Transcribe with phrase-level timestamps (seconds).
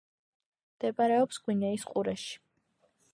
[0.75, 2.33] მდებარეობს გვინეის ყურეში.